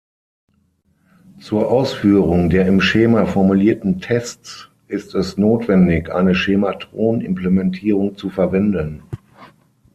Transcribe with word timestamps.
Zur 1.39 1.69
Ausführung 1.69 2.49
der 2.49 2.65
im 2.65 2.81
Schema 2.81 3.27
formulierten 3.27 3.99
Tests 4.01 4.71
ist 4.87 5.13
es 5.13 5.37
notwendig, 5.37 6.09
eine 6.11 6.33
Schematron-Implementierung 6.33 8.17
zu 8.17 8.31
verwenden. 8.31 9.03